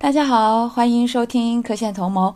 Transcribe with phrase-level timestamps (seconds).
[0.00, 2.32] 大家好，欢迎收听科线同谋。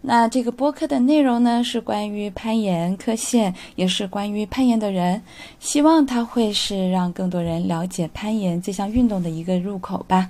[0.00, 5.22] 那这个播客的内容呢，是关于攀岩科线，也是关于攀岩的人。
[5.60, 10.28] 希望它会是让更多人了解攀岩这项运动的一个入口吧。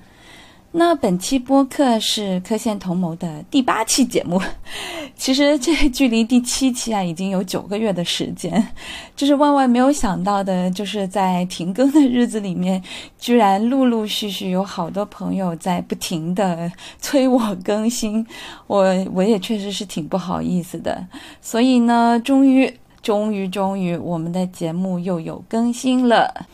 [0.79, 4.39] 那本期播客是科线同谋的第八期节目，
[5.17, 8.63] 其实这距离第七期啊已经有九个月的时间，
[9.17, 12.83] 就是万万没有想到的，就是在停更的日子里面，
[13.19, 16.71] 居然陆陆续续有好多朋友在不停的
[17.01, 18.27] 催我更新，
[18.69, 18.85] 我
[19.15, 21.07] 我也确实是挺不好意思的，
[21.41, 22.71] 所以呢，终于
[23.01, 26.47] 终于终于我们的节目又有更新了。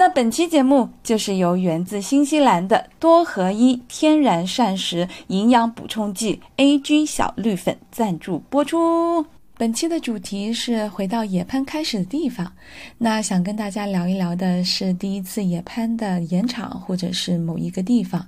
[0.00, 9.26] 那本期节目就是由源自新西兰的多合一天然膳食营养补充剂 A.G 小绿粉赞助播出。
[9.58, 12.50] 本期的主题是回到野攀开始的地方。
[12.96, 18.26] 那想跟大家聊一聊的是第一次野攀的岩场，或者是某一个地方。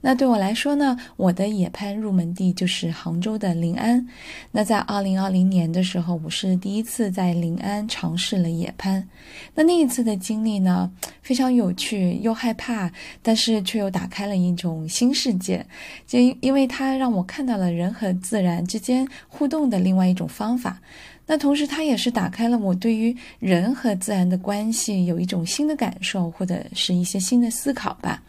[0.00, 4.06] 那对我来说呢，我的野攀入门地就是杭州的临安。
[4.52, 9.06] 那在二零二零年的时候，我是第一次在临安尝试了野攀。
[9.54, 10.88] 那那一次的经历呢，
[11.20, 12.90] 非常有趣又害怕，
[13.22, 15.66] 但是却又打开了一种新世界。
[16.06, 20.80] 就因为它让我看到了人和自然之间互动的另外一种方法。
[21.26, 28.22] 那同时，它也是打开了我对于人和自然的关系有一种新的感受，或者是一些新的思考吧。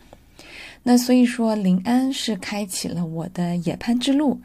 [0.92, 4.42] 那所以说，临安是开启了我的野攀之路。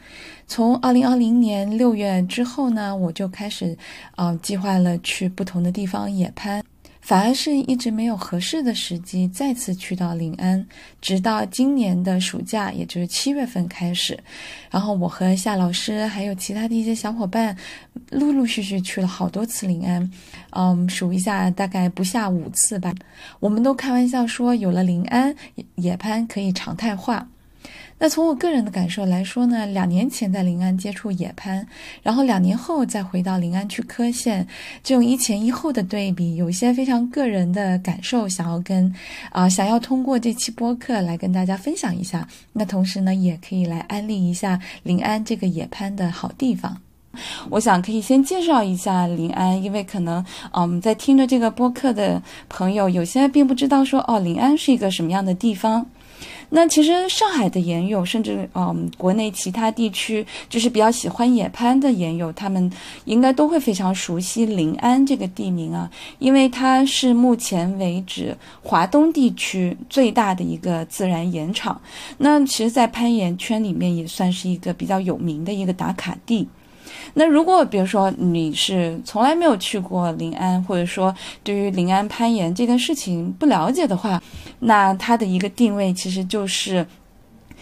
[0.47, 3.75] 从二零二零年六月之后呢，我就开始，
[4.17, 6.63] 呃，计划了去不同的地方野攀。
[7.05, 10.67] 反而是一直没有合适的时机再次去到临安，
[11.03, 14.19] 直到今年的暑假，也就是七月份开始，
[14.71, 17.55] 然后我和夏老师还有其他的一些小伙伴，
[18.11, 20.11] 陆陆续续去了好多次临安，
[20.53, 22.95] 嗯，数一下大概不下五次吧。
[23.39, 25.37] 我们都开玩笑说，有了临安
[25.75, 27.29] 野攀可以常态化。
[27.97, 31.67] 那从我个人的感受来说呢，两年前在临安接触野攀，
[32.03, 34.47] 然后两年后再回到临安去科线，
[34.83, 38.93] 这种一前一后的对比，有一些非常个人的感受，想要跟
[39.31, 42.29] 啊，想要通过这期播客来跟大家分享一下。
[42.53, 46.77] 那同时呢，也可以来安利一下临安这个野攀的好地方。
[47.49, 50.23] 我想可以先介绍一下临安，因为可能
[50.53, 55.87] 嗯，在听着这个播客的朋友，有些并不知道说哦，临安是一个什么样的地方。
[56.51, 62.71] 那其实上海的研友，甚至嗯，国内其他地区，就是比较喜欢野攀的研友，他们
[63.07, 71.81] 应该都会非常熟悉临安这个地名啊，因为它是目前为止华东地区最大的一个自然岩场。
[72.19, 76.47] 那其实，在攀岩圈里面，也算是一个比较有名的一个打卡地。
[77.13, 84.23] 那如果比如说你是从来没有去过临安，或者说对于临安攀岩这件事情不了解的话，
[84.61, 86.87] 那它的一个定位其实就是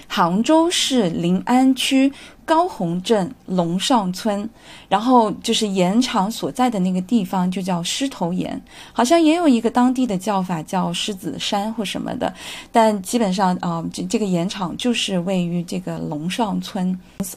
[0.07, 2.13] 杭州市临安区。
[2.53, 4.47] 高洪镇龙上村，
[4.87, 8.61] 然后就是盐场所在的那个地方就叫狮头岩，
[8.93, 12.31] 好像也有一个当地的叫法叫狮子山或什么的，
[12.71, 16.95] 但基本上啊，这这个盐场就是位于这个龙上村。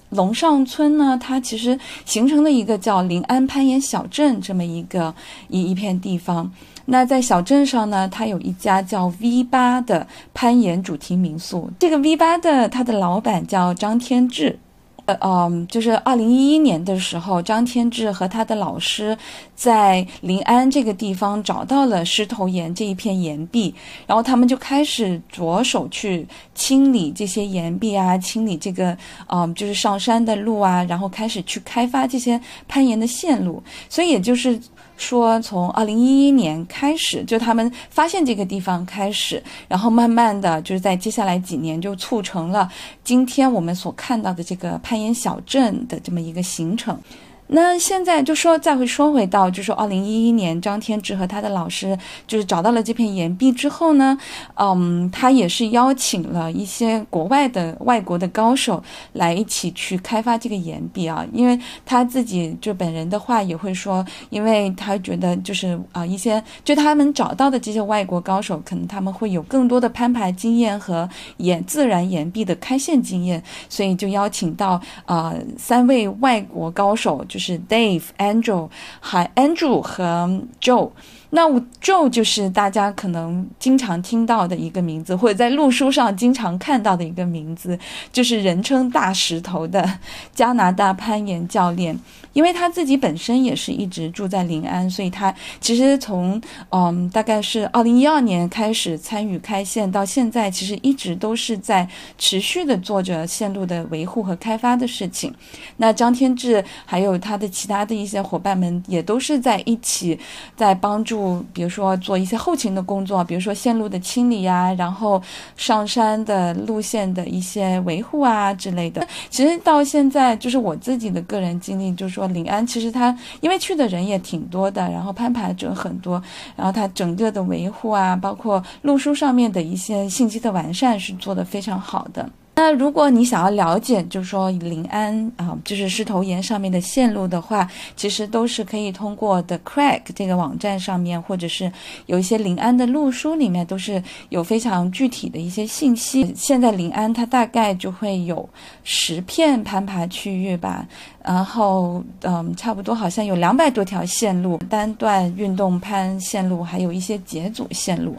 [0.09, 5.15] 龙上村呢，它其实形成了一个叫临安攀岩小镇这么一个
[5.47, 6.51] 一一片地方。
[6.83, 14.59] 那在小镇上呢，它有一家叫 V 八的攀岩主题民宿，这个 V 八的它的老板叫张天志。
[15.05, 19.17] 呃，嗯，就是二零一一年的时候，张天志和他的老师
[19.55, 23.73] 在临安这个地方找到了狮头岩这一片岩壁，
[24.07, 34.59] 然后他们就开始着手去清理这些岩壁啊，清理这个，嗯，就是上山的路啊，然后开始去开发这些攀岩的线路，所以也就是。
[34.97, 42.69] 说从二零一一年开始，就他们发现这个地方开始，然后慢慢的就是在接下来几年就促成了
[43.03, 46.99] 今天我们所看到的这个攀岩小镇的这么一个形成。
[47.47, 51.95] 那现在就说，再会说回到，就说二零一一年，张天志和他的老师
[52.25, 54.17] 就是找到了这片岩壁之后呢，
[54.55, 58.83] 嗯，他也是邀请了一些国外的外国的高手
[59.13, 77.23] 来一起去开发这个岩壁啊，因为他自己就本人的话也会说，因为他觉得就是啊一些就他们找到的这些外国高手，可能他们会有更多的攀爬经验和岩自然岩壁的开线经验，所以就邀请到啊三位外国高手。
[77.35, 78.69] 就是 Dave、Andrew、
[79.01, 80.89] 还 Andrew 和 Joe，
[81.31, 81.45] 那
[81.81, 87.77] Joe 就是大家可能经常听到的一个名字，或者在路书上经常看到的一个名字，
[88.13, 89.99] 就是人称大石头的
[90.33, 91.99] 加拿大攀岩教练。
[92.35, 96.39] 因为他自己本身也是一直住在临安，所以他其实从
[96.69, 101.87] 嗯大概是二零一二年开始参与开线，到现在其实一直都是在
[102.17, 105.33] 持续的做着线路的维护和开发的事情。
[105.77, 110.19] 那张天志还有他的其他的一些伙伴们也都是在一起
[110.57, 115.23] 在帮助，比如说做一些后勤的工作，比如说线路的清理呀，然后
[115.55, 119.07] 上山的路线的一些维护啊之类的。
[119.29, 122.24] 其实到现在就是我自己的个人经历，就是说。
[122.27, 126.21] 临安其实它因为去的人也挺多的，然后攀爬者很多，
[126.55, 132.29] 然后它整个的维护啊，包括路书上面的一些信息的完善是做的非常好的。
[132.57, 141.69] 那如果你想要了解，就是说临安啊，就是狮头岩上面的线路的话，其实都是可以通过 The Crack 这个网站上面，或者是
[142.05, 146.33] 有一些临安的路书里面，都是有非常具体的一些信息。
[146.33, 148.47] 现在临安它大概就会有
[148.85, 150.87] 十片攀爬区域吧，
[151.21, 158.15] 然后嗯，差不多好像有两百多条线路，单段运动攀线路，还有一些节组线路。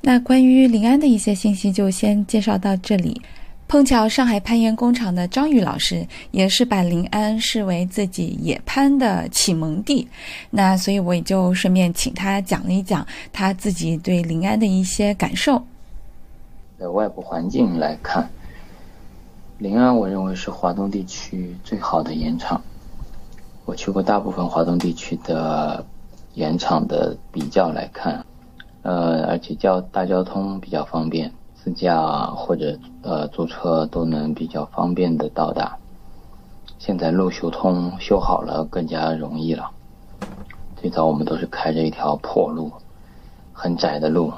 [0.00, 3.20] 那关于临安的一些信息就先介绍到这里。
[3.66, 10.08] 碰巧上海攀岩工厂的张宇老师也是把临安视为自己野攀的启蒙地，
[10.48, 15.62] 那所以我也就顺便请他讲了一讲他自己对临安的一些感受。
[16.78, 18.26] 在外部环境来看，
[19.58, 22.58] 临安我认为是华东地区最好的岩场。
[23.66, 25.84] 我去过大部分华东地区的
[26.32, 28.24] 岩场的比较来看。
[28.88, 32.00] 呃，而且交大交通比较方便，自驾
[32.34, 35.76] 或者呃租车都能比较方便的到达。
[36.78, 39.68] 现在路修通修好了，更加容易了。
[40.80, 42.72] 最早我们都是开着一条破路，
[43.52, 44.32] 很窄的路，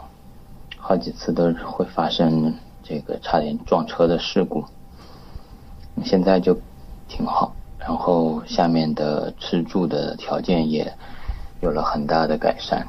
[0.77, 2.53] 好几次都会发生
[2.83, 4.65] 这个差点撞车的事故。
[6.03, 6.59] 现在就
[7.07, 10.93] 挺好，然后下面的吃住的条件也
[11.61, 12.85] 有了很大的改善。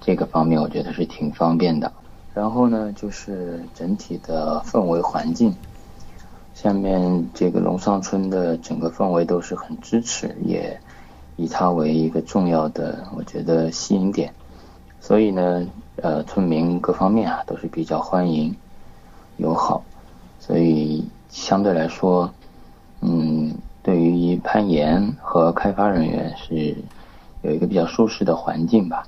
[0.00, 1.92] 这个方面我觉得是挺方便的，
[2.32, 5.54] 然后呢，就是整体的氛围环境，
[6.54, 10.80] 下面这个龙上村的整个氛围都是很支持，也
[11.36, 14.32] 以它为一个重要的，我觉得吸引点，
[15.00, 15.66] 所以呢，
[15.96, 18.56] 呃，村民各方面啊都是比较欢迎、
[19.36, 19.82] 友好，
[20.40, 22.32] 所以相对来说，
[23.00, 23.52] 嗯，
[23.82, 26.76] 对于攀岩和开发人员是
[27.42, 29.06] 有一个比较舒适的环境吧。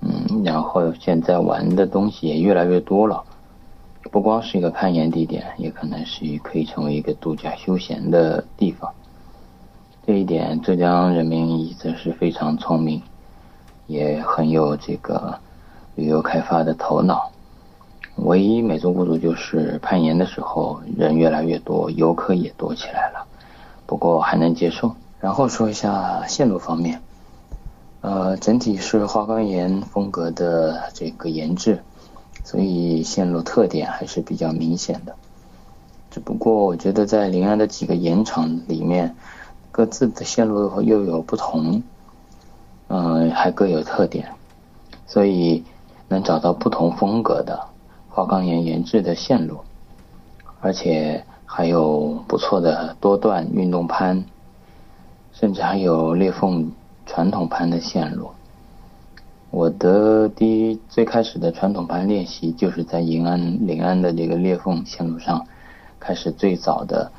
[0.00, 3.24] 嗯，然后现在玩的东西也越来越多了，
[4.12, 8.92] 不光是一个攀岩地点，也可能是可以成为一个度假休闲的地方。
[10.06, 13.02] 这一点，浙江人民一直是非常聪明，
[13.86, 15.38] 也很有这个
[15.96, 17.32] 旅游开发的头脑。
[18.16, 23.26] 唯一美中不足就是攀岩的时候人越来越多，游客也多起来了，
[23.84, 24.94] 不过还能接受。
[25.20, 27.02] 然后说一下线路方面。
[28.06, 31.82] 呃，整体是花岗岩风格的这个岩质，
[32.44, 35.16] 所以线路特点还是比较明显的。
[36.12, 39.16] 只不过我觉得在临安的几个岩场里面，
[39.72, 41.82] 各自的线路又有不同，
[42.86, 44.28] 嗯，还各有特点，
[45.08, 45.64] 所以
[46.06, 47.60] 能找到不同风格的
[48.08, 49.58] 花岗岩岩质的线路，
[50.60, 54.24] 而且还有不错的多段运动攀，
[55.32, 56.70] 甚至还有裂缝。
[57.06, 58.30] 传统盘的线路，
[59.50, 65.46] 我的第一最开始的传统盘练习就是在银安临安的这个裂缝线路上
[65.98, 67.10] 开始最早的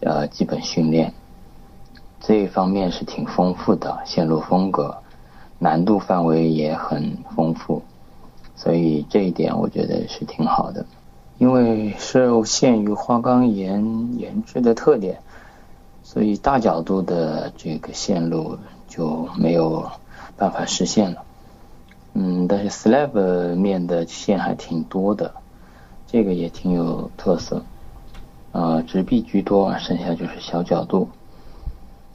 [0.00, 1.12] 呃基本训练，
[2.18, 4.96] 这一方面是挺丰富的线路风格，
[5.58, 7.82] 难度范围也很丰富，
[8.56, 10.84] 所以这一点我觉得是挺好的，
[11.38, 15.20] 因为受限于花岗岩岩质的特点，
[16.02, 18.58] 所以大角度的这个线路。
[18.96, 19.90] 就没有
[20.36, 21.22] 办法实现了。
[22.14, 25.34] 嗯，但是 slab 面的线还挺多的，
[26.06, 27.62] 这个也挺有特色。
[28.52, 31.10] 呃，直壁居多，剩下就是小角度。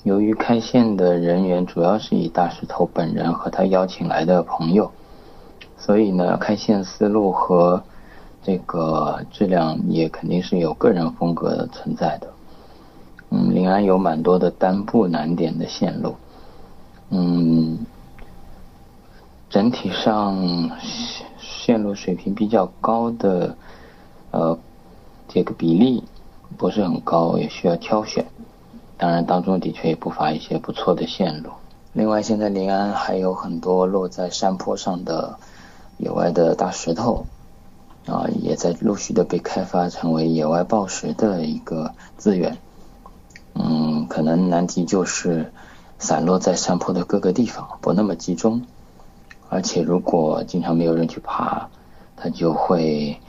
[0.03, 4.91] 由于开线的人员主要是以大石头本人和他邀请来的朋友，
[5.77, 7.83] 所以呢，开线思路和
[8.41, 12.27] 这个质量也肯定是有个人风格存在的。
[13.29, 16.15] 嗯，临安有蛮多的单步难点的线路。
[17.11, 17.85] 嗯，
[19.49, 20.71] 整体上
[21.39, 23.55] 线路水平比较高的，
[24.31, 24.57] 呃，
[25.27, 26.03] 这个比例
[26.57, 28.25] 不是很高，也需要挑选。
[28.97, 31.49] 当然，当中的确也不乏一些不错的线路。
[31.93, 35.37] 另外，现在临安还有很多落在山坡上的
[35.97, 37.25] 野外的大石头，
[38.05, 42.57] 啊，也在陆续的被开发成为野外抱石的一个资源。
[43.55, 45.51] 嗯，可能难题就是
[46.01, 48.63] 散落在山坡的各个地方，不那么集中。
[49.49, 51.69] 而且，如果经常没有人去爬，
[52.17, 53.19] 它就会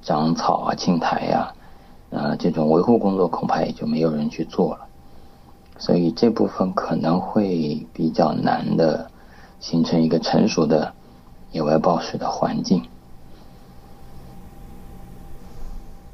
[0.00, 1.52] 长草啊、青苔呀，
[2.12, 4.86] 啊，这种维护工作恐怕也就没有人去做了。
[5.76, 9.10] 所以这部分可能会比较难的
[9.58, 10.92] 形成一个成熟的
[11.50, 12.84] 野外暴食的环境。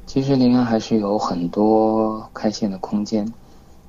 [0.07, 3.31] 其实临安还是有很多开线的空间，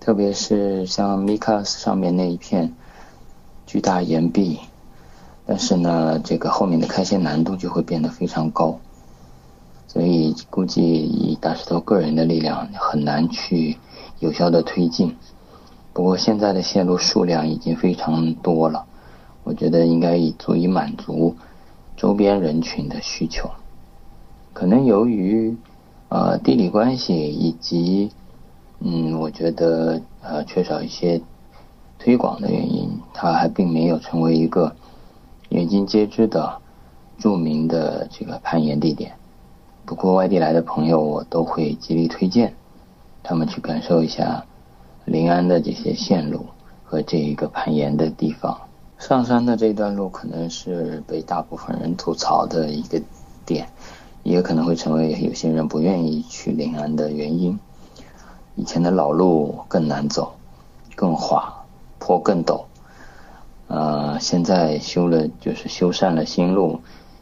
[0.09, 2.73] 特别是像米卡斯上面那一片
[3.67, 4.59] 巨大岩壁，
[5.45, 8.81] 但是呢，这个后面的开线难度就会变得非常高，
[9.87, 13.77] 所以估计以大石头个人的力量很难去
[14.19, 15.15] 有效的推进。
[15.93, 18.87] 不过现在的线路数量已经非常多了，
[19.45, 21.37] 我觉得应该已足以满足
[21.99, 23.51] 周边人群的需求。
[24.55, 25.55] 可能由于
[26.09, 28.11] 呃地理关系以及
[28.81, 31.21] 嗯，我觉得呃缺少一些
[31.99, 34.75] 推广的原因，它还并没有成为一个
[35.49, 36.61] 人尽皆知的
[37.19, 39.13] 著名的这个攀岩地点。
[39.85, 42.55] 不过外地来的朋友，我都会极力推荐
[43.23, 44.45] 他们去感受一下。
[45.07, 46.45] 临安的这些线路
[46.85, 48.59] 和这一个攀岩的地方，
[48.99, 53.01] 上山的这段路可能是被大部分人吐槽的一个
[53.47, 53.67] 点，
[54.23, 57.59] 也可能会成为有些人不愿意去临安的原因。
[58.59, 60.35] 以前的老路更难走，
[60.97, 61.63] 更滑，
[62.01, 62.65] 坡更陡。
[63.69, 66.81] 呃，现在修了就是修缮了新路，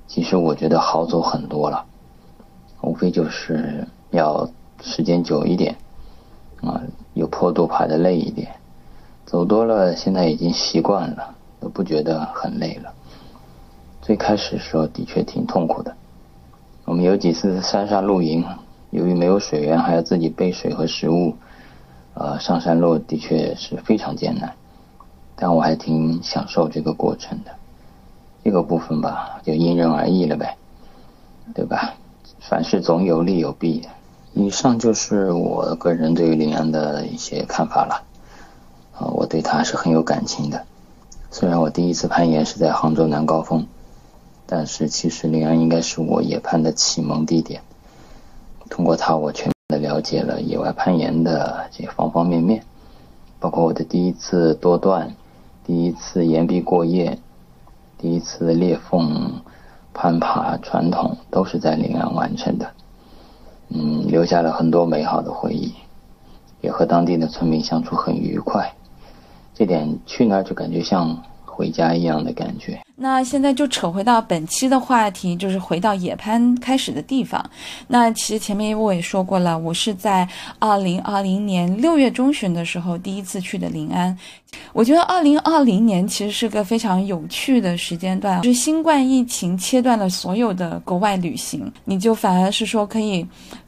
[0.09, 1.85] 其实我觉得好走很多了，
[2.81, 4.49] 无非就是要
[4.81, 5.77] 时间久一点。
[6.63, 6.81] 啊，
[7.13, 8.51] 有坡度爬的累一点，
[9.27, 12.91] 走多了现在已经习惯了，都不觉得很累了。
[14.01, 15.95] 最开始时候的确挺痛苦的，
[16.87, 18.43] 我们有几次山上露营，
[18.91, 21.37] 由于没有水源，还要自己背水和食物，
[22.15, 24.55] 呃，上山路的确是非常艰难，
[25.35, 27.51] 但我还挺享受这个过程的。
[28.45, 30.57] 这个部分吧，就因人而异了呗，
[31.53, 31.95] 对吧？
[32.41, 33.83] 凡事总有利有弊。
[34.35, 38.03] 以上就是我个人对于临安的一些看法了，
[38.99, 40.65] 啊，我对他是很有感情的。
[41.31, 43.67] 虽然我第一次攀岩是在杭州南高峰，
[44.47, 47.63] 但是其实临安应该是我野攀的启蒙地点。
[48.69, 52.63] 通过它，我全面的了解了野外攀岩的这方方面面，
[53.39, 55.15] 包括我的第一次多段、
[55.65, 57.19] 第一次岩壁过夜、
[57.99, 59.41] 第一次裂缝
[59.95, 62.71] 攀爬传统，都是在临安完成的。
[63.69, 65.73] 嗯，留下了很多美好的回忆，
[66.61, 68.73] 也和当地的村民相处很愉快，
[69.55, 71.23] 这点去那儿就感觉像
[71.57, 72.79] 回家一样的感觉。
[72.99, 77.43] 那现在就扯回到本期的话题，就是回到野攀开始的地方。
[77.89, 84.17] 那其实前面我也说过了，我是在二零二零年六月中旬的时候第一次去的临安。
[84.73, 93.27] 我觉得二零二零年其实是个非常有趣的时间段，就是新冠疫情切断了所有的国外旅行，你就反而是说可以。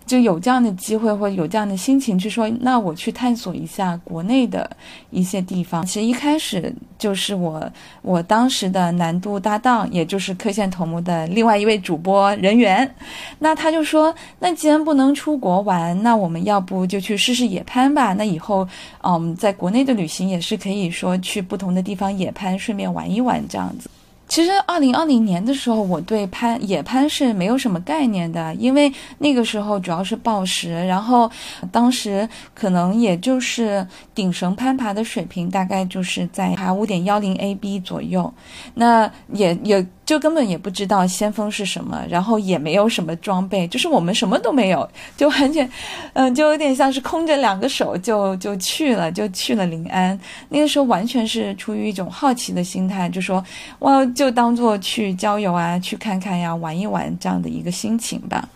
[0.08, 4.68] 就有这样的机会，或者有这样的心情去说，那我去探索一下国内的
[5.10, 5.84] 一些地方。
[5.84, 12.90] 其实一开始就是我我当时的南都搭档，也就是科线头目的另外一位主播人员，
[13.38, 18.14] 那他就说，那既然不能出国玩，那我们要不就去试试野攀吧？
[18.14, 18.66] 那以后，
[19.02, 23.90] 嗯，在国内的旅行也是可以说去不同的地方野攀，顺便玩一玩这样子。
[24.28, 31.30] 其实，二零二零年的时候，我对攀野攀是没有什么概念的，因为那个时候主要是暴食，然后
[31.72, 38.32] 当时可能也就是顶绳攀爬的水平，大概就是在爬五点幺零 AB 左右，
[38.74, 39.84] 那也也。
[40.08, 44.88] 就根本也不知道先锋是什么，然后也没有什么装备，就是我们什么都没有，
[45.18, 45.70] 就完全，
[46.14, 50.18] 嗯，就有点像是空着两个手就就去了，就去了临安。
[50.48, 53.44] 那个时候完全是出于一种好奇的心态，就说
[53.80, 58.48] 哇，就当做去郊游啊，去看看呀，玩一玩这样的一个心情吧。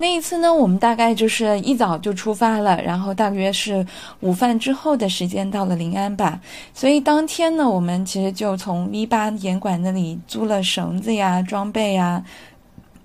[0.00, 3.86] 那一次呢，我们大概就是一早就出发了，然后大约是
[4.20, 6.40] 午饭之后的时间到了临安吧。
[6.72, 12.24] 所以当天呢，我们其实就从 V 八严管那里租了绳子呀、装备呀，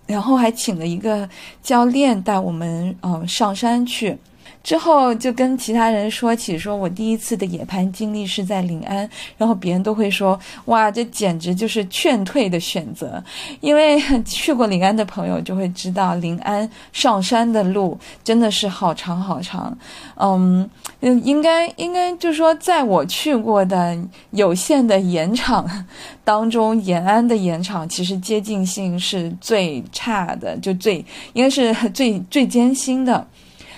[0.07, 1.27] 然后还请了一个
[1.61, 4.17] 教练带我们呃上山去。
[4.63, 13.23] 之后就跟其他人说起，说我第一次的野攀经历是在临安，然后别人都会说，哇，这简直就是劝退的选择，
[13.61, 19.77] 因为 去过临安的朋友就会知道，临安上山的路真的是好长好长，
[20.15, 20.67] 嗯，
[20.99, 23.97] 应该应该就是说，在我去过的
[24.31, 25.85] 有限的盐场
[26.23, 33.27] 当中，延安的盐场其实接近性是最差的，就最应该是 最最艰辛的。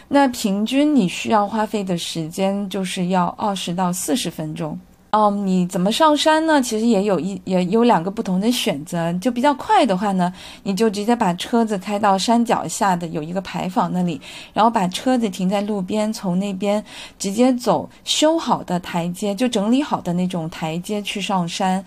[0.07, 4.79] 那平均你需要花费的时间就是要二十到四十分钟。
[5.11, 6.61] 哦，你怎么上山呢？
[6.61, 9.11] 其实也有一也有两个不同的选择。
[9.13, 10.31] 就比较快的话呢，
[10.63, 14.19] 你就直接把车子开到山脚下的有一个牌坊那里，
[14.53, 16.83] 然后把车子停在路边，从那边
[17.17, 21.83] 直接走修好的台阶，就整理好的那种台阶去上山。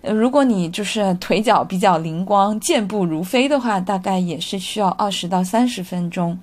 [0.00, 6.36] 呃，如果你就是腿脚比较灵光、健步如飞的话，大概也是需要二十到三十分钟。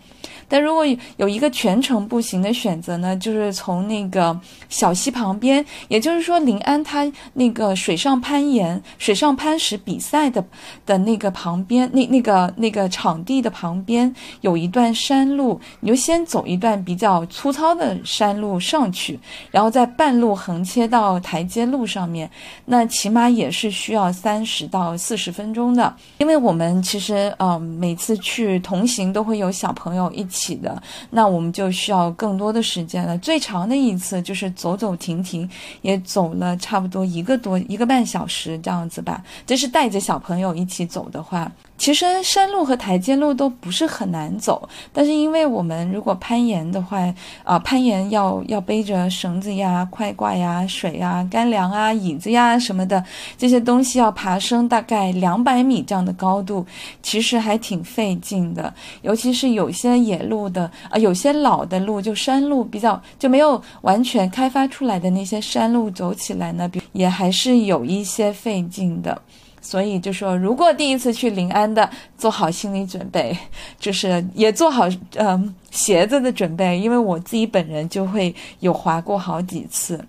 [0.50, 0.84] 但如果
[1.18, 4.38] 有一个全程步行的选择呢，就是从那个
[4.68, 10.44] 小溪旁边，也就是说临安它那个水上攀岩、水上攀石比赛的
[10.88, 19.20] 的那个旁边，那那个那个场地的旁边有一段山路，你就先走一段比较粗糙的山路上去，
[19.52, 22.28] 然后在半路横切到台阶路上面，
[22.66, 30.39] 那起码也是需要三十到四十分钟的，因为我们其实呃每次去同行都会有小朋友一起。
[30.40, 33.18] 起的，那我们就需要更多的时间了。
[33.18, 35.50] 最长的一次就是走走停停，
[35.82, 39.24] 也走了差不多一个多一个半小时这样子吧。
[39.46, 41.52] 这是带着小朋友一起走的话。
[41.80, 47.00] 其实山路和台阶路都不是很难走，但是因为我们如果攀岩的话，
[47.46, 53.02] 啊，攀岩要要背着绳子呀、快挂呀、水呀、干粮啊、椅子呀什么的
[53.38, 56.66] 这些东西，要爬升大概两百米这样的高度，
[57.02, 58.72] 其实还挺费劲的。
[59.02, 69.22] 尤其是有些野路的啊，有些老的路，就山路比较就没有完全开发出来的那些山路，走起来呢，也还是有一些费劲的。
[69.62, 73.38] 所以就说，如果第一次去临安的，做好心理准备，
[73.80, 80.04] 就是也做好嗯鞋子的准备，因为我自己本人就会有滑过好几次。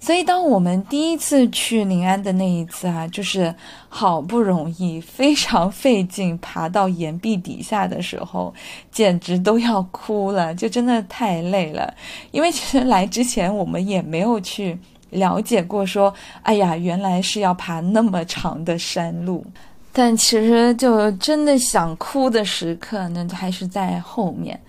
[0.00, 3.54] 所以当我们第一次去临安的那一次啊，就是
[3.88, 8.52] 好不容易非常费劲爬到岩壁底下的时候，
[8.90, 11.94] 简直都要哭了，就真的太累了。
[12.32, 14.78] 因为其实来之前我们也没有去。
[15.14, 19.44] 了解过，说，哎呀，原来是要爬那么长的山路，
[19.92, 24.60] 但其实就真的想哭的时刻，呢还是在后面。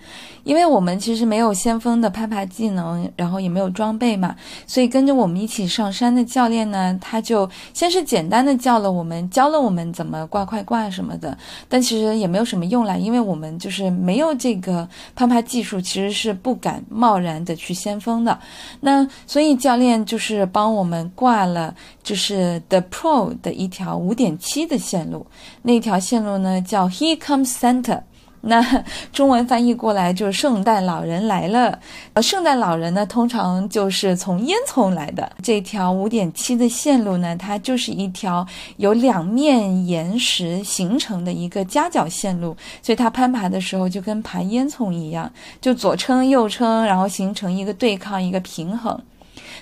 [0.46, 11.36] 因为我们其实没有先锋的攀爬技能，然后也没有装备嘛，所以跟着我们一起上山的教练呢，他就先是简单的教了我们，教了我们怎么挂快挂什么的，
[11.68, 18.38] 但其实也没有什么用啦，因为我们就是没有这个攀爬技术，其实是不敢贸然的去先锋的。
[18.78, 25.26] 那所以教练就是帮我们挂了，就是 The Pro 的一条五点七的线路，
[25.62, 28.00] 那条线路呢叫 He Comes Center。
[28.48, 31.78] 那中文翻译过来就是圣诞老人来了。
[32.12, 35.28] 呃，圣诞老人呢，通常就是从烟囱来的。
[35.42, 38.46] 这条五点七的线路呢，它就是一条
[38.76, 45.28] 由两面岩石形成的一个夹角线路，所以它攀爬的时候就跟爬烟囱一样，
[45.60, 48.96] 就左撑右撑，然后形成一个对抗，一个平衡。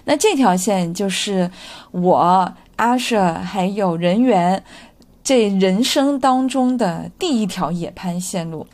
[0.05, 1.51] 那这条线就是
[1.91, 4.63] 我阿舍还有人员
[5.25, 8.65] 这人生当中的第一条野攀线路。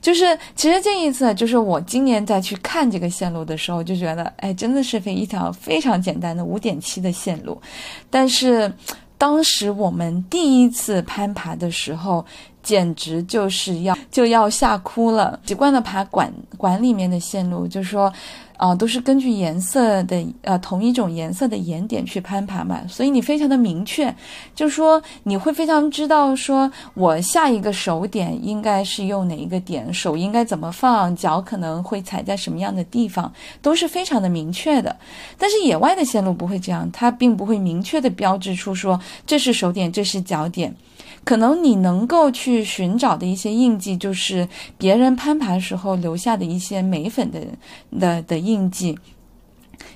[0.00, 7.60] 就是其实这一次，就是我今年再去看这个线路的时候，就觉得，哎，真的是非一条非常简单的五点七的线路。
[8.08, 8.72] 但是
[9.18, 12.24] 当时我们第一次攀爬的时候，
[12.62, 15.40] 简直就是要就要吓哭了。
[15.44, 18.12] 习惯了爬馆馆里面的线路，就说。
[18.58, 24.14] 啊，都是根据颜色的呃同一种颜色的岩点去攀爬嘛，所以你非常的明确，
[24.54, 34.96] 就是说你会非常知道说我下一个手点应该是用哪一个点，手应该怎么放，脚可能会踩在什么样的地方，都是非常的明确的。
[35.38, 40.74] 但是野外的线路不会这样，它并不会明确的标志出说这是手点，这是脚点。
[41.28, 47.38] 可能你能够去寻找的一些印记，就是别人攀爬时候留下的一些眉粉的
[48.00, 48.98] 的的印记，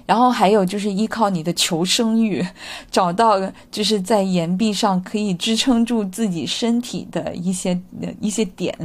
[0.05, 2.47] 然后还有就是依靠你的求生欲，
[2.90, 3.40] 找到
[3.71, 7.81] 就是在岩壁上可以支撑住自己身体的一些
[8.21, 8.77] 一些点。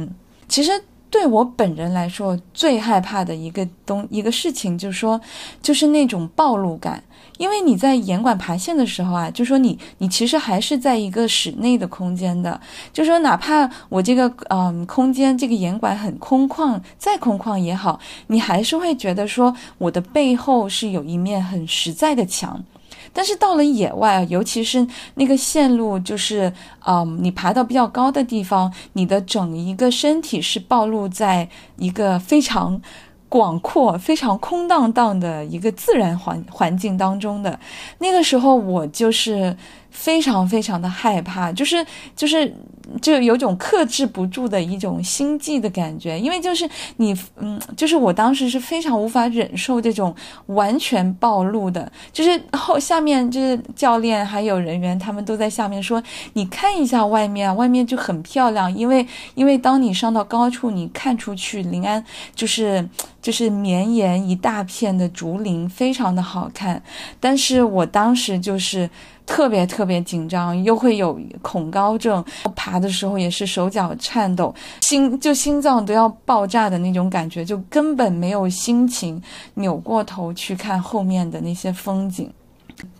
[0.48, 0.72] 其实
[1.10, 5.20] 对我本人来说，最害怕的一个东一个事情，就是说，
[5.60, 7.04] 就是那种暴露感。
[7.38, 12.60] 因为你在严管爬线的时候啊，就说你你其实还是在一个室内的空间的，
[12.92, 22.62] 就说哪怕我这个嗯空间这个严管很空旷，再空旷也好，你还是会觉得说我的背后是有一面很实在的墙。
[23.10, 26.52] 但是到了野外，尤其是那个线路，就是
[26.86, 32.80] 嗯，你爬到比较高的地方，你的整一个身体是暴露在一个非常。
[33.28, 37.58] 广阔、非常空荡荡的一个自然环环境当中的。
[37.98, 39.56] 那个时候，我就是
[39.90, 41.84] 非常非常的害怕，就是
[42.16, 42.54] 就是
[43.00, 50.14] 就有种克制不住的一种心悸的感觉，因为就是你，嗯，就是我当时是非常无法忍受这种
[50.46, 62.88] 完全暴露的，就是后下面就是教练还有人员他们都在下面说，你看一下外面，外面就很漂亮，因为因为当你上到高处，你看出去临安就是。
[63.20, 66.80] 就是绵延一大片的竹林，非常的好看。
[67.20, 68.88] 但是我当时就是
[69.28, 72.24] 特别特别紧张，又会有恐高症，
[72.56, 79.22] 爬的时候也是手脚颤抖，心就心脏都要爆炸的那种感觉，就根本没有心情
[79.54, 82.32] 扭过头去看后面的那些风景。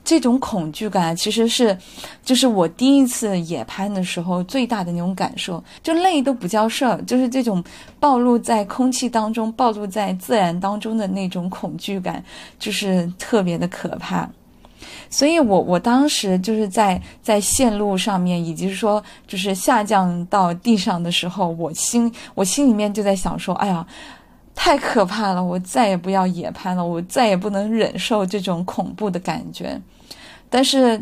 [0.04, 1.76] 这种恐惧感其实是，
[2.24, 7.64] 就是我第一次野攀的时候最大的那种感受，就累都不叫事儿，就是这种
[7.98, 12.22] 暴露在空气当中、暴露在自然当中的那种恐惧感，
[12.58, 14.28] 就是特别的可怕。
[15.10, 23.86] 所以我我当时就是在在线路上面，以及说就是下降到地上的时候，我心我心里面就在想说，哎呀。
[24.60, 25.44] 太可怕了！
[25.44, 29.80] 我再也不要野攀了，我再也不能忍受这种恐怖的感觉。
[30.50, 31.00] 但是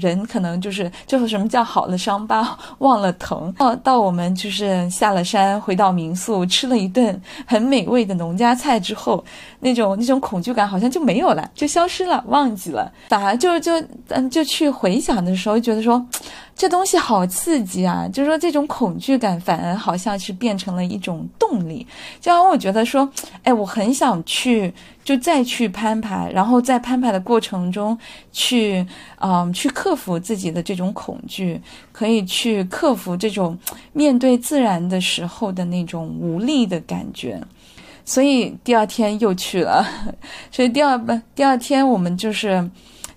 [0.00, 3.52] 人可能就是 就是什么叫好了伤疤 忘了疼。
[3.58, 9.24] 到到我们就是下了山，回到民宿，吃了一顿很美味的农家菜之后，
[9.60, 12.90] 那种那种恐惧感好像就没有了，就消失了，忘记了。
[13.08, 13.72] 反而就就
[14.08, 16.04] 嗯，就去回想的时候，就觉得说。
[16.56, 18.08] 这东西好刺激啊！
[18.12, 21.84] 就是说，这种恐惧感反而好像是变成了一种动力，
[22.20, 23.10] 就让我觉得说，
[23.42, 24.72] 哎，我很想去，
[25.04, 27.98] 就再去攀爬，然后在攀爬的过程中
[28.32, 28.86] 去，
[29.20, 33.58] 嗯，去克服自己的这种恐惧，可以去克服这种
[33.92, 37.40] 面对自然的时候的那种无力的感觉。
[38.04, 39.84] 所以第二天又去了，
[40.52, 42.70] 所以第二不，第二天我们就是。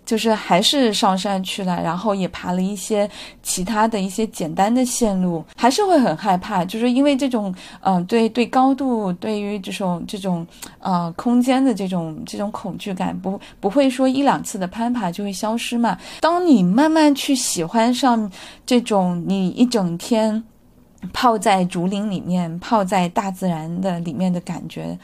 [0.07, 3.07] 就是还是上山去了，然后也爬了一些
[3.43, 10.47] 其他的一些简单的线路，还是会很害怕，就是因为这种，嗯，对对高度，对于这种这种，
[10.79, 15.97] 呃，空间的这种这种恐惧感，不不会说一两次的攀爬就会消失嘛。
[16.21, 18.31] 当你慢慢去喜欢上
[18.65, 20.41] 这种，你一整天
[21.11, 24.97] 泡在竹林里面，泡在大自然的里面的感觉。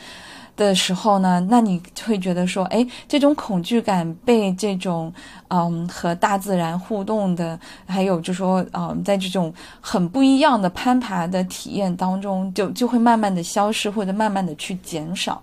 [0.55, 5.11] 的时候呢，那你会觉得说，哎，这种恐惧感被这种，
[5.49, 15.41] 嗯，和大自然互动的，还有就说，嗯，在这种很不一样的攀爬的体验当中，就就会慢慢的消失，或者慢慢的去减少。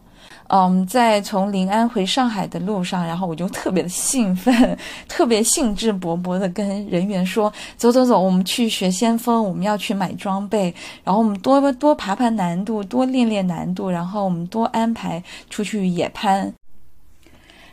[0.53, 16.53] 嗯，在从临安回上海的路上，然后我就特别的兴奋， 特别兴致勃勃的跟人员说：“走走走，我们去学先锋，我们要去买装备，然后我们多多爬爬难度，多练练难度，然后我们多安排出去野攀。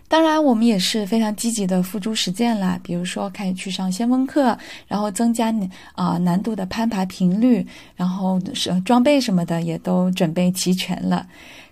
[0.07, 4.55] 当然，我们也是非常积极的付诸实践啦，比如说开始去上先锋课，
[4.87, 5.51] 然后增加
[5.95, 11.25] 啊难度的攀爬频率，然后是装备什么的也都准备齐全了。”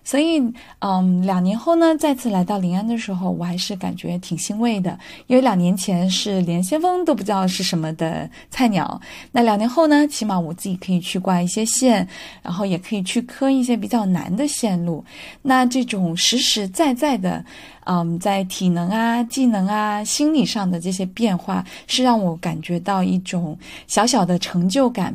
[0.06, 0.40] 所以，
[0.78, 9.00] 嗯，两年后呢，再次来到临安的时候，我还是感觉挺欣慰的，因为两年前是连先锋都不知道是什么的菜鸟，
[9.32, 12.06] 那两年后呢，起码我自己可以去挂一些线，
[12.40, 15.04] 然后也可以去磕一些比较难的线路，
[15.42, 17.44] 那这种实实在在的，
[17.86, 25.12] 嗯，在体能啊、技能啊、心理上的这些变化，是让我感觉到一种小小的成就感。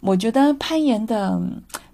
[0.00, 1.40] 我觉得攀岩的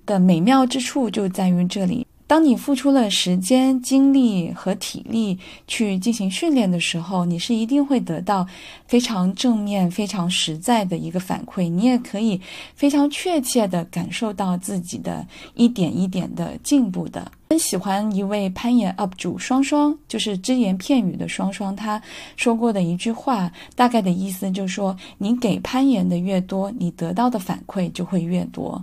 [0.05, 2.05] 的美妙之处就在于这里。
[2.29, 8.45] 当你付出了时间、精力和体力去进行训练的时候，你是一定会得到
[8.87, 11.69] 非常正面、非常实在的一个反馈。
[11.69, 12.41] 你也可以
[12.75, 17.31] 非常确切地感受到自己的一点一点的进步的。
[17.51, 22.03] 很喜欢一位攀岩 UP 主双双，就是只言片语的双双，他
[22.37, 28.83] 说过的一句话，大概的意思就是说：你给攀岩的越多，你得到的反馈就会越多。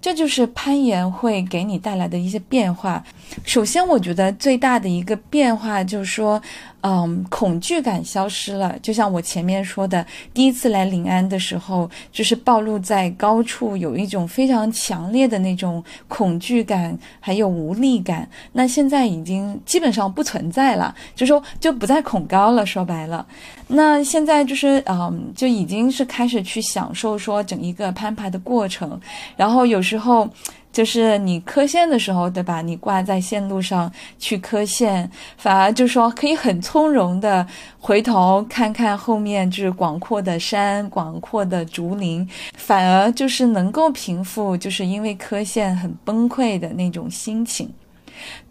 [0.00, 3.04] 这就是攀岩会给你带来的一些变化。
[3.44, 6.40] 首先，我觉得最大的一个变化就是说，
[6.86, 8.78] 嗯，恐惧感消失了。
[8.82, 18.28] 就像我前面说的，第一次来临安的时候，就是暴露在高处，有一种非常强烈的那种恐惧感，还有无力感。
[18.52, 22.66] 那现在已经基本上不存在了，就说就不再恐高了。
[22.66, 23.26] 说白了，
[23.68, 29.00] 那现在就是嗯，就已经是开始去享受说整一个攀爬的过程，
[29.38, 30.28] 然后有时候。
[30.74, 32.60] 就是你磕线的时候，对吧？
[32.60, 35.08] 你挂在线路上去磕线，
[35.38, 37.46] 反而就说可以很从容的
[37.78, 47.72] 回头看看后面，就是广阔的山、广阔的竹林，反而就是能够平复，就是因为磕线很崩溃的那种心情。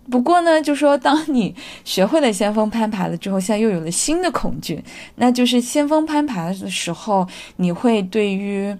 [0.09, 4.81] 不过呢，就说当你学会了先锋攀爬了之后，现在又有了新的恐惧，
[5.15, 8.73] 那就是先锋攀爬的时候，你会对于。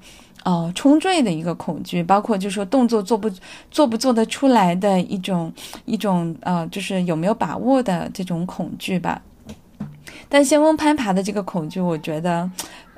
[0.44, 3.30] 呃，冲坠的一个恐惧，包括就是说动作做不
[3.72, 5.52] 做不做得出来的一种
[5.86, 9.22] 一种呃，就是有没有把握的这种恐惧吧。
[10.30, 12.50] 但先锋攀爬的这个恐惧，我觉得。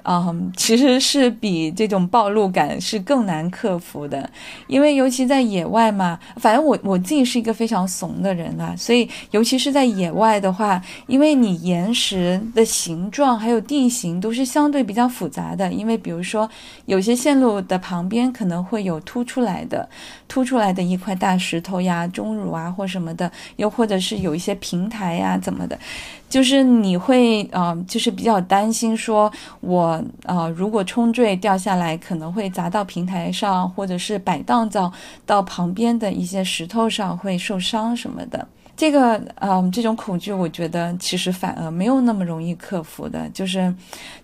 [0.08, 4.30] 嗯，其实是比这种暴露感是更难克服的，
[4.68, 16.48] 因为尤其在野外嘛，反正我我自己是一个非常怂的人啊，所以尤其是在野外的话，因为你岩石的形状还有地形都是相对比较复杂的，因为比如说
[16.86, 19.89] 有些线路的旁边可能会有凸出来的、
[20.28, 25.78] 凸出来的一块大石头呀、钟乳啊或什么的，又或者是有一些平台呀怎么的。
[26.28, 34.92] 就是你会呃，就是比较担心，说我呃，如果冲坠掉下来，可能会砸到平台上，或者是摆荡到
[35.26, 38.46] 到旁边的一些石头上会受伤什么的。
[38.78, 43.74] 这个，嗯，这种恐惧，我觉得其实反而没有那么容易克服的，就是，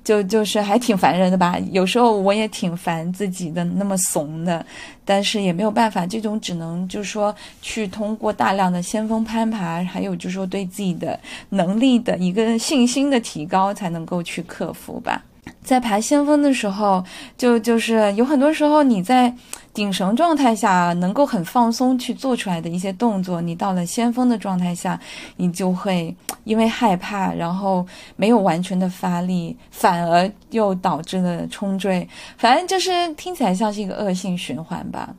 [0.04, 1.58] 就就是还挺烦人的吧。
[1.72, 4.66] 有时候我也挺烦自己的那么怂的，
[5.06, 11.18] 但是也没有办法，这种只能就是说去通过大量的先锋攀爬，还有就是说对自己的
[11.50, 15.24] 能力的一个信心的提高，才能够去克服吧。
[15.64, 17.04] 在爬先锋的时候，
[17.38, 19.34] 就就是有很多时候你在
[19.74, 25.00] 顶绳状态下能够很放松去做出来的一些动作，你到了先锋的状态下，
[25.38, 32.08] 你就会因为害怕，然后没有完全的发力，反而又导致了冲坠。
[32.38, 35.10] 反正就是听起来像是一个恶性循环吧。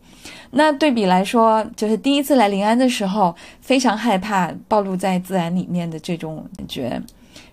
[0.50, 7.00] 那对比来说，就是第一次来临安的时候，非常害怕暴露在自然里面的这种感觉。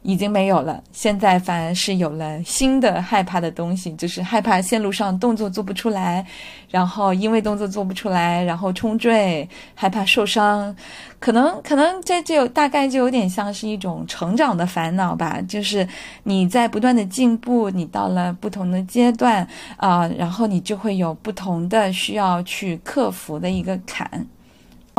[0.02, 6.26] 已经没有了，现在反而是有了新的害怕的东西，就是害怕线路上动作做不出来，
[6.70, 10.76] 然后因为动作做不出来，然后冲坠，害怕受伤，
[11.20, 15.88] 可能 可能这就大概就有点像是一种成长的烦恼吧，就是
[16.24, 19.46] 你在不断的进步，你到了不同的阶段
[19.78, 24.26] 啊，然后你就会有不同的需要去克服的一个坎。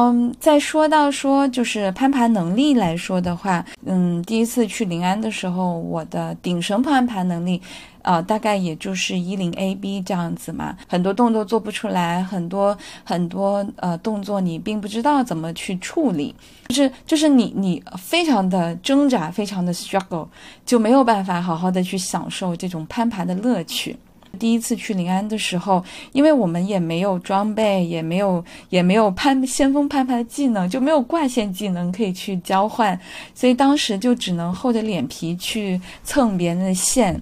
[0.01, 7.61] 嗯，再说到说就是攀爬能力来说的话，嗯，第一次去临安的时候，我的顶绳攀爬能力，
[8.01, 16.35] 呃，大概也就是一零 A B 这样子嘛，很多动作做不出来，很多很多呃动作你并不知道怎么去处理，
[16.69, 20.27] 就是就是你你非常的挣扎，非常的 struggle，
[20.65, 23.95] 就没有办法好好的去享受这种攀爬的乐趣。
[24.39, 32.99] 第一次去临安的时候，因为我们也没有装备，也没有也没有攀先锋攀爬的技能，就没有挂线技能可以去交换，
[33.35, 37.21] 所以当时就只能厚着脸皮去蹭别人的线。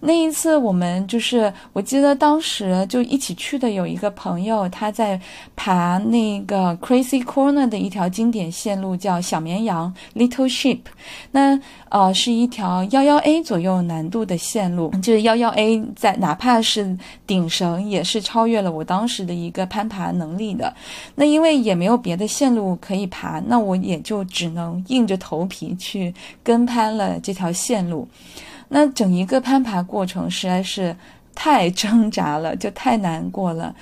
[0.00, 5.20] 那一次，我们就是我记得当时就一起去的有一个朋友，他在
[5.56, 10.78] 爬那个 Crazy Corner 的一条经典线路，叫小绵羊 Little Sheep。
[11.32, 11.58] 那
[11.88, 20.72] 呃是一条幺幺 A 左右难度的线路，就是幺幺 A 在哪怕是顶绳也是超越了我当时的一个攀爬能力的。
[21.16, 28.06] 那因为也没有别的线路可以爬，那我也就只能硬着头皮去跟攀了这条线路。
[28.68, 30.94] 那整一个攀爬过程实在是
[31.34, 33.74] 太挣扎了，就太难过了。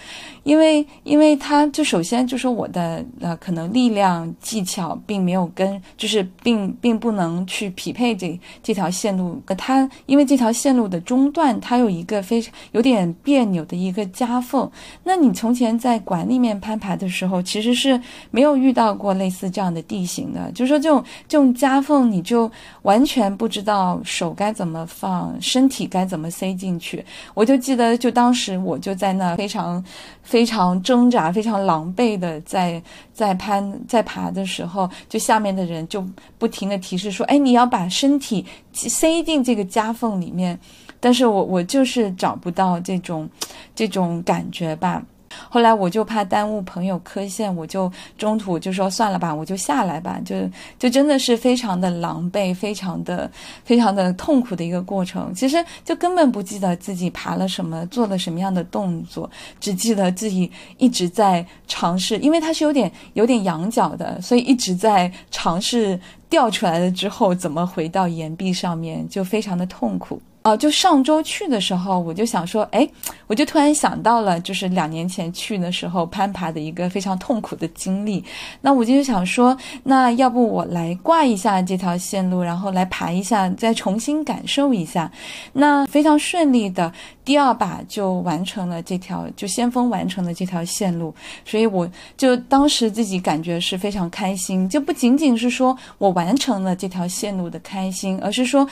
[0.47, 9.43] 因为，因为他就首先就说我的呃可能力量技巧并没有跟，就是并并不能去匹配这这条线路。
[9.59, 14.71] 它因为这条线路的中段，它有一个非常有点别扭的一个夹缝。
[15.03, 20.49] 那你从前在馆里面攀爬的时候，其实是没有遇到过类似这样的地形的。
[20.53, 22.49] 就是说这种这种夹缝，你就
[22.83, 27.05] 完全不知道手该怎么放，身体该怎么塞进去。
[27.35, 29.85] 我就记得，就当时我就在那非常。
[30.23, 32.83] 非非常挣扎、非常狼狈的在
[33.15, 38.45] 在攀在爬的时候，就下面的人就不停的提示说：“哎，你要把身体
[38.75, 40.59] 塞进这个夹缝里面。”
[41.01, 43.27] 但是我我就是找不到这种
[43.75, 45.03] 这种感觉吧。
[45.49, 50.37] 后来我就怕耽误朋友磕线，我就中途就说算了吧，我就下来吧，就
[50.79, 53.31] 就真的是非常的狼狈，非常的
[53.65, 55.35] 非常的痛苦的一个过程。
[55.35, 70.21] 其实就根本不记得自己爬了什么，做了什么样的动作，只记得自己一直在尝试，因为它是有点有点仰角的，所以一直在尝试掉出来了之后怎么回到岩壁上面，就非常的痛苦。
[70.47, 72.89] 哦，就上周去的时候，我就想说，哎，
[73.27, 78.25] 我就突然想到了，就是两年前去的时候攀爬的一个非常痛苦的经历。
[78.61, 85.11] 那我就想说，那要不我来挂一下这条线路，然后来爬一下，再重新感受一下。
[85.53, 86.93] 那非常顺利的，
[87.25, 91.13] 第二把就完成了这条，就先锋完成了这条线路。
[91.45, 98.65] 所以我就当时自己感觉是非常开心，就不仅仅是说我完成了这条线路的开心，而是说，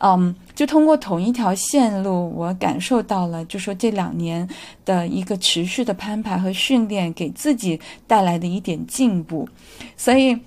[0.00, 0.34] 嗯。
[0.60, 4.46] 就通过同一条线路，我感受到了，就说这两年
[4.84, 9.48] 的一个持续的攀爬和训练，给自己带来的一点进步，
[9.96, 10.38] 所以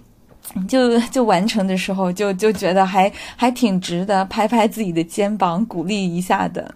[0.68, 6.76] 就就完成的时候，就就觉得还还挺值得拍拍自己的肩膀，鼓励一下的。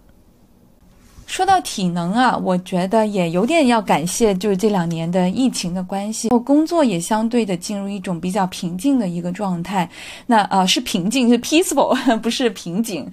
[1.27, 9.87] 说到体能啊，我觉得也有点要感谢，就是这两年的疫情的关系，我工作也相对的进入一种比较平静的一个状态。
[10.25, 13.05] 那啊是平静，是 peaceful， 不是瓶颈。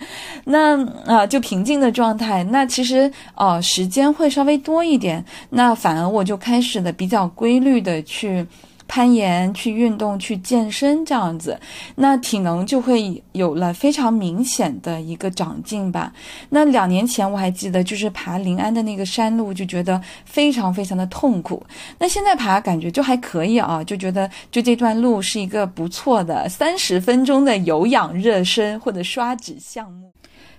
[0.44, 2.42] 那啊就平静的状态。
[2.44, 8.46] 那其实啊时间会稍微多一点，那反而我就开始的比较规律的去。
[8.86, 11.60] 攀岩、去运动、去健身这样子，
[11.96, 16.12] 那体能就会有了非常明显的一个长进吧。
[16.50, 21.62] 那两年前我还记得，就是爬临安的那个山路，就觉得非常非常的痛苦。
[21.98, 30.13] 那现在爬感觉就还可以啊，就觉得就这段路是一个不错的三十分钟的有氧热身或者刷脂项目。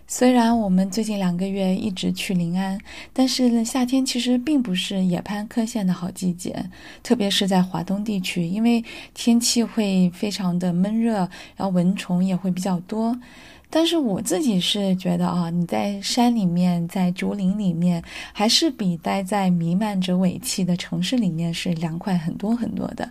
[0.07, 2.79] 虽然我们最近两个月一直去临安，
[3.11, 6.55] 但是夏天其实并不是野攀科线的好季节，
[7.01, 8.83] 特别是在华东地区，因为
[9.15, 11.17] 天气会非常的闷热，
[11.55, 13.19] 然后蚊虫也会比较多。
[13.67, 23.09] 但是我自己是觉得啊，你在山里面，在竹林里面，还是比待在弥漫着尾气的城市里面是凉快很多很多的。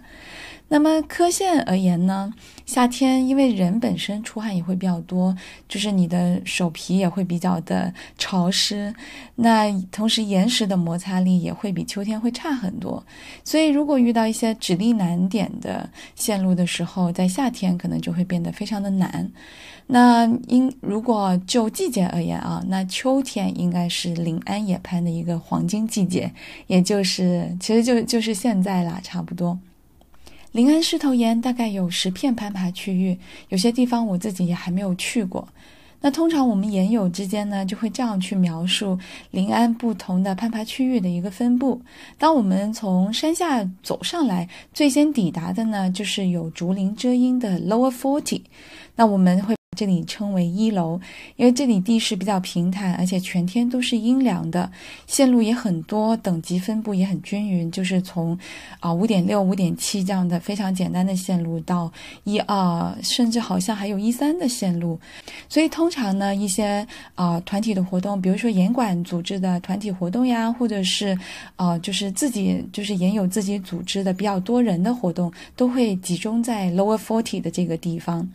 [0.69, 2.33] 那么科线而言呢，
[2.67, 5.37] 夏天因为人本身出汗也会比较多，
[5.69, 8.93] 就是你的手皮也会比较的潮湿，
[9.37, 13.05] 那同时岩石的摩擦力也会比秋天会差很多，
[13.45, 19.31] 所以如果遇到一些指力难点的线路的时候，在夏天可能就会变得非常的难。
[19.87, 26.33] 那应如果就季节而言啊，那秋天应该是临安野攀的一个黄金季节，
[26.67, 29.57] 也就是其实就就是现在啦，差不多。
[30.55, 35.49] 临安狮头岩大概有十片攀爬区域，有些地方我自己也还没有去过。
[36.01, 38.97] 那通常我们岩友之间呢，就会这样去描述
[39.33, 41.83] 临安不同的攀爬区域的一个分布。
[42.17, 48.43] 当我们从山下走上来，最先抵达的呢，就是有竹林遮阴的 Lower Forty。
[48.95, 49.57] 那我们会。
[49.75, 51.01] 这里称为一楼，
[51.37, 54.71] 因为这里地势比较平坦，而且全天都是阴凉的，
[55.07, 58.39] 线路也很多，等级分布也很均匀，就是从
[58.81, 61.93] 啊五点六、五点七这样的非常简单的线路到
[62.25, 64.99] 一二，甚至好像还有一三的线路。
[65.49, 71.19] 所以通常呢，一些啊团体的活动，比如说严管组织的团体活动呀，或者是
[71.57, 78.29] 啊就是自己就是也有自己组织的比较多人的活动，都会集中在 Lower Forty 的这个地方。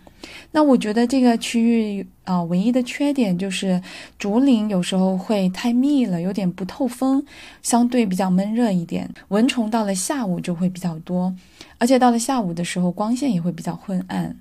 [0.52, 3.82] 那我觉得这个区域啊，唯一的缺点就是
[4.18, 7.24] 竹林有时候会太密了，有点不透风，
[7.62, 9.10] 相对比较闷热一点。
[9.30, 11.36] 蚊虫到了下午就会比较多，
[11.78, 14.36] 而且到了下午的时候光线也会比较昏暗。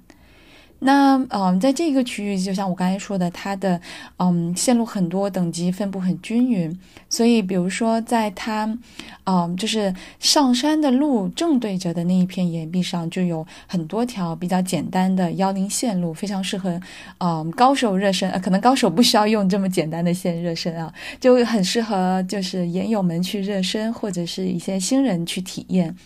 [0.80, 3.80] 那嗯，在这个区域，就像我刚才说的，它的
[4.18, 6.78] 嗯线路很多，等级分布很均匀，
[7.10, 8.78] 所以比如说在它，
[9.24, 16.80] 嗯，就是上山的路正对着的那一片岩壁上，就有很多条比较简单的幺零线路，非常适合
[17.18, 18.30] 嗯高手热身。
[18.40, 25.96] 可能高手不需要用这么简单的线热身啊，就很适合就是岩友们去热身，或者是一些新人去体验。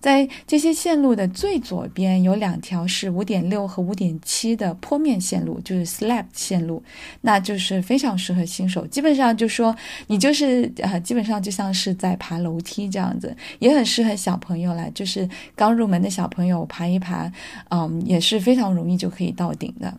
[0.00, 6.82] 在这些线路的最左边有两条是五点六和五点七的坡面线路，就是 slab 线路，
[7.22, 8.86] 那就是非常适合新手。
[8.86, 9.74] 基本上就说
[10.06, 17.30] 你就是呃，基本上就像是在爬楼梯这样子，也很适合小朋友来，就是刚入门的小朋友爬一爬，
[17.70, 19.92] 嗯，也是非常容易就可以到顶的。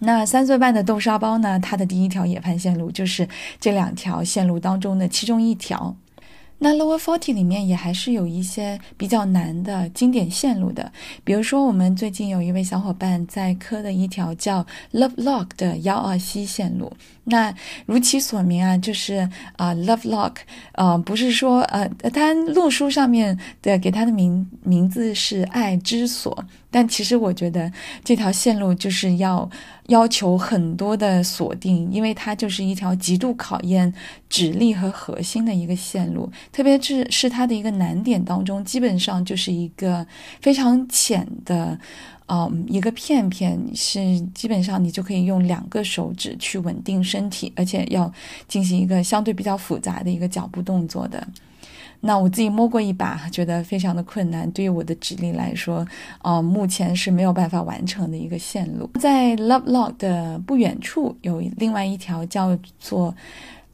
[0.00, 3.28] 那三岁半的豆沙包呢，它的第一条野攀线路就是
[3.60, 5.96] 这两条线路当中的其中一条。
[6.58, 10.90] 那 Lower Forty 里面也还是有一些比较难的经典线路的，
[11.22, 16.92] 比如说我们最近有一位小伙伴在磕的一条叫 Love Lock 的幺二七线路。
[17.30, 20.36] 那如其所名啊，就是啊 Love Lock，
[20.72, 27.70] 呃，不是说呃，它路书上面的给它的名名字是爱之锁，但其实我觉得
[28.02, 29.48] 这条线路就是要
[29.88, 33.92] 要求很多的锁定，因为它就是一条极度考验
[34.28, 36.30] 指力和核心的一个线路。
[36.52, 40.06] 特别是是它的一个难点当中，基本上就是一个
[40.40, 41.78] 非常浅的，
[42.26, 48.12] 嗯，一个片片，是基本上你就可以用两个手指去稳定身体，而且要
[48.46, 51.26] 进行一个相对比较复杂的一个脚步动作的。
[52.00, 55.86] 那我自己摸过一把，觉得非常的困难，对于我的指力来说，
[56.22, 58.88] 呃，目前是没有办法完成的一个线路。
[59.00, 63.14] 在 Love Lock 的不远处有另外一条叫做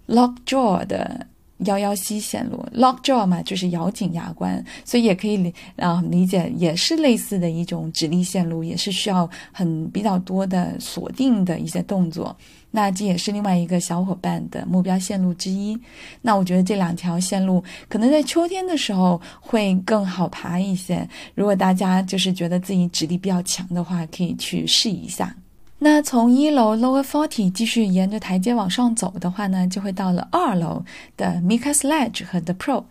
[0.09, 1.27] Lockjaw 的。
[1.59, 12.37] 幺幺七线路，lockjaw 嘛，就是咬紧牙关，所以也可以理啊理解，也是类似的一种指力线路，也是需要很比较多的锁定的一些动作。
[12.77, 15.79] 那这也是另外一个小伙伴的目标线路之一。
[16.20, 21.09] 那我觉得这两条线路可能在秋天的时候会更好爬一些。
[21.37, 25.33] 如果大家就是觉得自己指力比较强的话，可以去试一下。
[25.79, 30.85] 那从一楼 Lower Forty 继续沿着台阶往上走的话呢，就会到了二楼
[31.16, 32.83] 的 Mika Sledge 和 The Pro。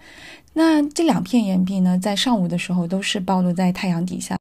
[0.53, 4.37] 那这两片岩壁呢，在上午的时候都是暴露在太阳底下，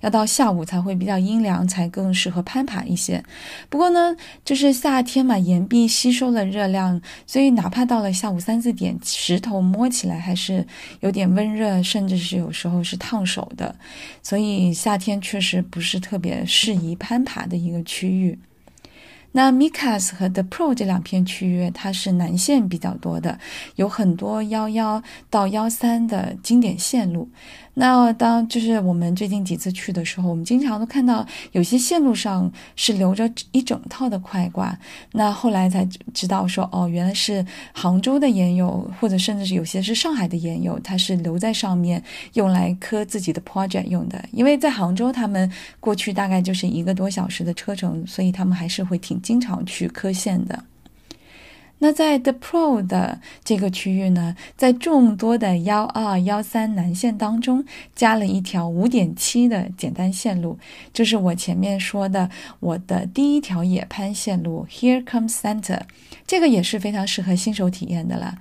[0.00, 3.22] 要到下午才会比较阴凉，才更适合攀爬一些。
[3.68, 10.66] 不过呢，就是夏天嘛，岩壁吸收了热量，所以哪怕到了下午三四点，石头摸起来还是
[11.00, 13.74] 有点温热，甚至是有时候是烫手的。
[14.22, 18.38] 所以夏天确实不是特别适宜攀爬的一个区域。
[19.36, 23.36] 那 Mikas 和 The Pro 这两片区域，它是南线比较多的，
[23.74, 27.28] 有很多幺幺到幺三的经典线路。
[27.76, 34.78] 那当就是我们最近几次去的时候，我们经常都看到有些线路上是留着一整套的快挂。
[35.10, 42.00] 那后来才知道说，哦，原来是杭州的研友，或者甚至是有些是上海的研友，他是留在上面
[42.34, 44.24] 用来磕自己的 project 用的。
[44.30, 50.62] 因为在杭州，他们过去大概就是一个多小时的车程，所以他们还是会挺经常去磕线的。
[51.78, 57.64] 那在 The Pro 的这个区域呢，在众多的幺二幺三南线当中，
[57.94, 60.58] 加了一条五点七的简单线路，
[60.92, 65.80] 就是我前面说的我的第一条野攀线路 Here Comes Center，
[66.26, 68.38] 这个也是非常适合新手体验的了。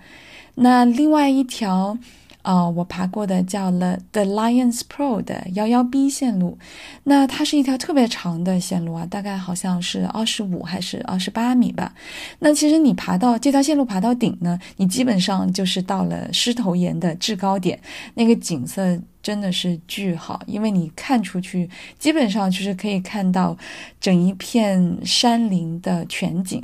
[0.55, 1.97] 那另外一条。
[2.43, 6.57] 啊，我爬过的叫了 The Lions Pro 的幺幺 B 线路，
[7.05, 11.93] 那它是一条特别长的线路啊，大概好像是二十五还是二十八米吧。
[12.39, 17.79] 那其实你爬到这条线路爬到顶呢，你基本上就是到了狮头岩的制高点，
[18.13, 23.57] 那个景色真的是巨好，因为你看出去基本上就是可以看到
[24.01, 26.61] 整一片山林的全景。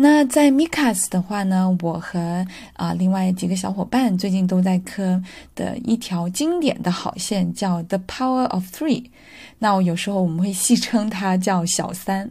[0.00, 5.20] 那在 Mikas 的话呢，我和啊另外几个小伙伴最近都在磕
[5.56, 9.06] 的一条经典的好线叫 The Power of Three，
[9.58, 12.30] 那我有时候我们会戏称它叫小三。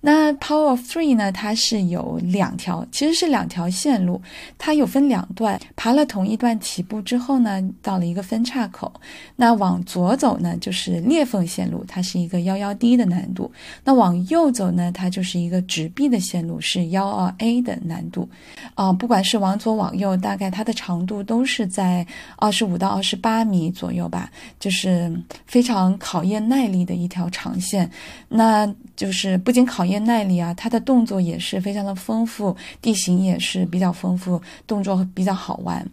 [0.00, 1.30] 那 Power of Three 呢？
[1.30, 4.20] 它是有两条，其实是两条线路，
[4.56, 5.60] 它有分两段。
[5.76, 8.90] 爬了同一段起步之后呢，到了一个分岔口，
[9.36, 13.50] 那往左走呢就是裂缝线路，它是一个幺幺 D 的难度；
[13.84, 18.28] 那往右走呢，它就是一个直壁的线路，是幺二 A 的难度。
[18.74, 25.12] 啊，不管是往左往右，大概它的长度都是在二十五到二十八米左右吧，就是
[25.46, 27.90] 非常考验耐力的一条长线。
[28.28, 28.66] 那
[29.00, 30.04] 就是不仅考验。
[30.04, 35.86] 耐力啊，它的动作也是非常的丰富，地形也是比较丰富，动作比较好玩。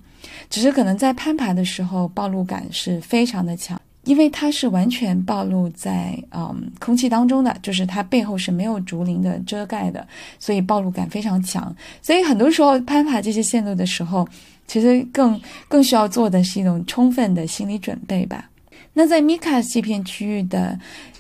[0.50, 10.06] 只是可能在攀爬的时候，暴露感是非常的强，因为它是完全暴露在嗯空气当中的，就是它背后是没有竹林的遮盖的，
[10.38, 11.74] 所以暴露感非常强。
[12.02, 14.28] 所以很多时候攀爬这些线路的时候，
[14.68, 15.40] 其实更
[15.70, 18.50] 更需要做的是一种充分的心理准备吧。
[18.94, 20.78] 那在 Mika 这片区域的。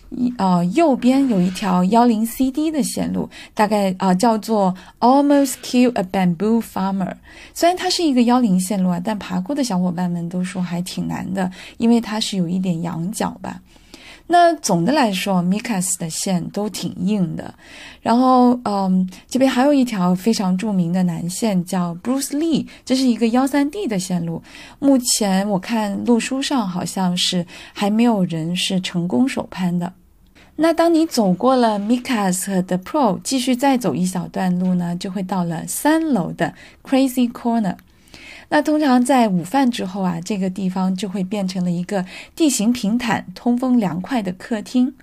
[0.10, 7.14] 一呃，右边有一条幺零 CD 的线路，大概啊叫做 Almost Kill a Bamboo Farmer。
[7.54, 13.62] 虽然它是一个幺零线路啊，但爬过的小伙伴们都说还挺难的，因为它是有一点仰角吧。
[14.30, 17.54] 那总的来说，Mikas 的线都挺硬的。
[18.02, 24.44] 然后，嗯，这边还有一条非常著名的南线叫 Bruce Lee，这是一个幺三 D 的线路。
[24.80, 29.94] 目前我看路书上好像是还没有人是成功首攀的。
[30.58, 36.54] 那当你走过了 Mikas 和 The Pro，继续再走一小段路呢，就会到了三楼的
[36.84, 37.76] Crazy Corner。
[38.50, 44.96] 那通常在午饭之后啊，这个地方就会变成了一个地形平坦、通风凉快的客厅。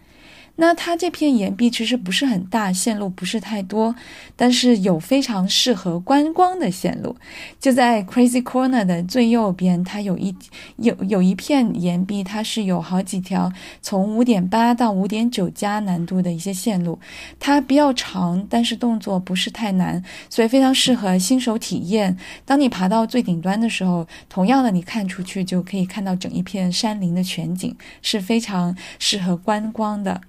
[0.56, 3.94] 那它这片岩壁其实不是很大，线路不是太多，
[4.36, 7.16] 但是有非常适合观光的线路。
[7.58, 10.32] 就在 Crazy Corner 的最右边，它有一
[10.76, 13.52] 有有一片岩壁，它是有好几条
[13.82, 17.00] 从五点八到五点九加难度的一些线路，
[17.40, 20.00] 它比较长，但是动作不是太难，
[20.30, 22.16] 所以非常适合新手体验。
[22.44, 30.20] 当你爬到最顶端的时候，同样的你看出去就可以看到整一片山林的全景，是非常适合观光的。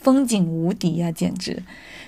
[0.00, 1.62] 风景无敌呀，简直！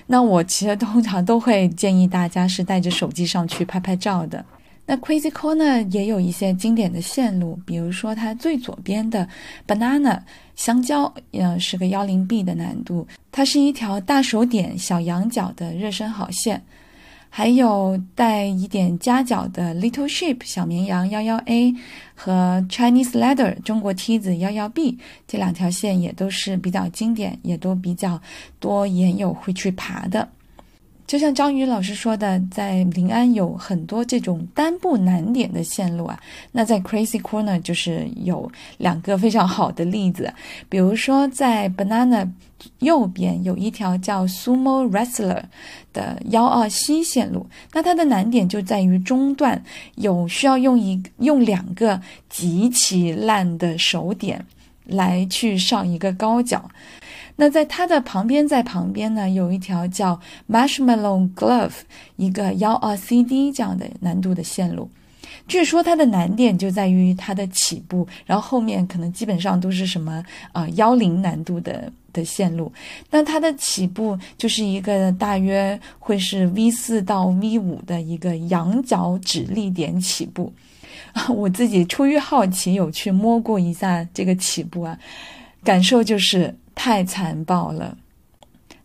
[0.07, 4.43] 那我其实通常都会建议大家是带着手机上去拍拍照的。
[4.85, 9.25] 那 Crazy Corner 也有一些经典的线路，比如说它最左边的
[9.65, 10.19] Banana
[10.55, 16.61] 香蕉，呃，是个幺零 B 的难度，它是一条大手点小羊角的热身好线。
[17.35, 21.73] 还有带一点夹角的 Little Sheep 小绵羊幺幺 A
[22.13, 28.21] 和 Chinese Ladder 中国梯子幺幺 B 这两条线也都是比较经典，也都比较
[28.59, 30.29] 多岩友会去爬的。
[31.05, 36.19] 就像张宇老师说的，在临安有很多这种单步难点的线路啊。
[36.51, 40.33] 那在 Crazy Corner 就是有两个非常好的例子，
[40.69, 42.27] 比如说在 Banana
[42.79, 45.43] 右边有一条叫 Sumo Wrestler
[45.91, 49.61] 的幺二 C 线路，那它的难点就在于中段
[49.95, 54.43] 有需要用一用两个极其烂的手点
[54.85, 56.69] 来去上一个高脚。
[57.35, 60.19] 那在它的旁边，在旁边呢，有一条叫
[60.49, 61.73] Marshmallow Glove，
[62.15, 64.89] 一个幺二 CD 这样的难度的线路。
[65.47, 72.71] 据说它的难点就在于它的起步，然后后面可能基本上都是什么啊幺零难度的的线路。
[73.09, 80.53] 那它的起步就是一个大约会是 V 四到 V 五的一个仰角指力点起步。
[81.35, 84.97] 我自己出于好奇有去摸过一下这个起步啊，
[85.63, 86.55] 感受就是。
[86.75, 87.97] 太残暴了。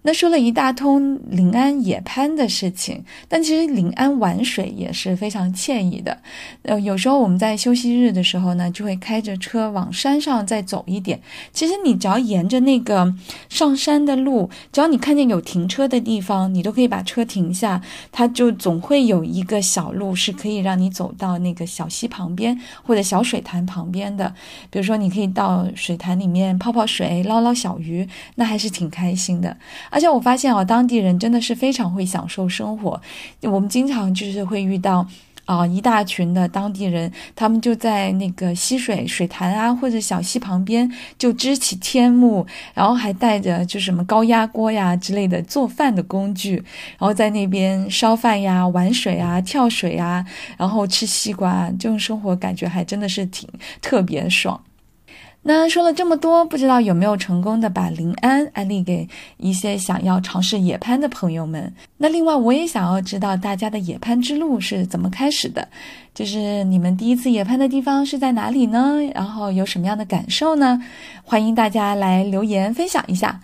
[0.02, 6.18] 那说了一大通临安野攀的事情，但其实临安玩水也是非常惬意的。
[6.62, 11.20] 呃，有时候我们在休息日的时候呢，就会开着车往山上再走一点。
[11.52, 13.12] 其实你只要沿着那个
[13.48, 17.82] 上山的路，只要你看见有停车的地方，你都可以把车停下，
[18.12, 24.32] 它就总会有一个小路是可以让你走到那个小溪旁边或者小水潭旁边的。
[24.70, 29.56] 比如说，你可以到水潭里面泡泡水、捞捞小鱼，那还是挺开心的。
[29.90, 33.00] 而且我发现啊，当地人真的是非常会享受生活。
[33.42, 35.06] 我们经常就是会遇到
[35.44, 46.56] 啊，一大群的当地人，他们就在那个溪水水潭啊或者小溪旁边就支起天幕，然后还带着就什么高压锅呀之类的做饭的工具，
[46.98, 50.22] 然后在那边烧饭呀、玩水啊、跳水啊，
[50.58, 53.48] 然后吃西瓜，这种生活感觉还真的是挺
[53.80, 54.60] 特别爽。
[55.48, 61.72] 那说了这么多，不知道有没有成功的把临安安利给一些想要尝试野攀的朋友们？
[61.96, 65.66] 那另外，我也想要知道大家的野攀之路是怎么开始的，
[66.14, 68.98] 就是你们第一次野攀的地方是在哪里呢？
[69.14, 70.78] 然后有什么样的感受呢？
[71.24, 73.40] 欢迎大家来留言分享一下。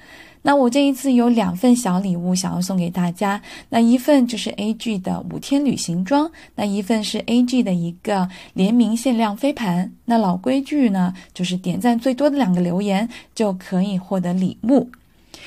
[0.47, 3.40] 那我这一次有两份小礼物想要送给大家，
[3.70, 9.90] 那一份就是 A G 的五天旅行装，那一份是 A G 的一个联名限量飞盘。
[10.05, 14.90] 那老规矩呢，就是点赞最多的两个留言就可以获得礼物。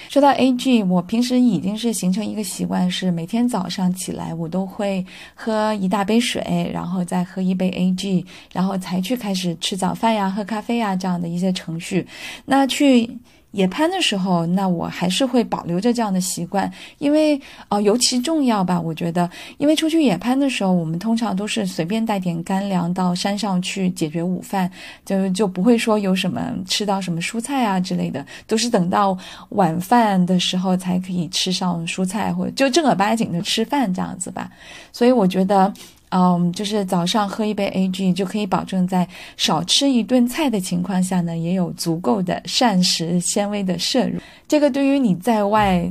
[0.10, 12.08] 说到 A G，我平时已经是形成一个习惯，是每天早上起来我都会喝一大杯水，然后再喝一杯 A G，然后才去开始吃早饭呀、喝咖啡呀这样的一些程序。
[12.46, 13.08] 那去。
[13.52, 17.40] 野攀的时候，那我还是会保留着这样的习惯，因为
[17.70, 18.80] 呃尤其重要吧。
[18.80, 24.70] 我觉得，因为出去野攀的时候，我们通常都是随便带点干粮到山上去解决午饭，
[25.06, 29.18] 就就不会说有什么吃到什么蔬菜啊之类的，都是等到
[29.50, 34.52] 晚饭的时候才可以吃上蔬菜，或者就正儿八经的吃饭这样子吧。
[34.92, 35.74] 所以我觉得。
[36.10, 44.20] 嗯，就是早上喝一杯 A G 就可以保证在少吃一顿菜的情况下呢，也有足够的膳食纤维的摄入。
[44.48, 45.90] 这个对于你在外，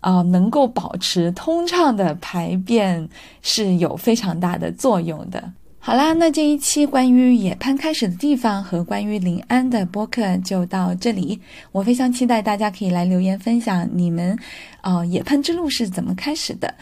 [0.00, 3.08] 啊，能够保持通畅的排便
[3.40, 5.52] 是有非常大的作用的。
[5.84, 11.40] 好啦，那这一期关于野攀开始的地方和关于临安的播客就到这里。
[11.72, 14.38] 我非常期待大家可以来留言分享你们，
[14.80, 16.72] 啊，野攀之路是怎么开始的。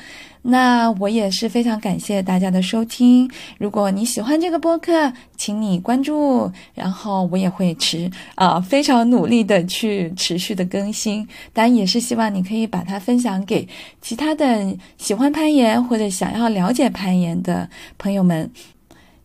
[0.42, 3.30] 那我也是非常感谢大家的收听。
[3.58, 11.26] 如果你喜欢这个播客请你关注然后我也会持啊非常努力的去持续的更新。
[11.52, 13.68] 当然也是希望你可以把它分享给
[14.00, 17.68] 其他的喜欢攀岩或者想要了解攀岩的
[17.98, 18.50] 朋友们。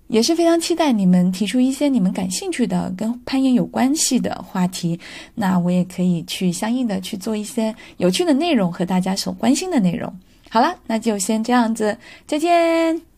[0.08, 5.00] 也是非常期待你们提出一些你们感兴趣的跟攀岩有关系的话题。
[5.34, 10.14] 那我也可以去相应的去做一些有趣的内容和大家所关心的内容。
[10.56, 13.15] 好了那就先这样子再见。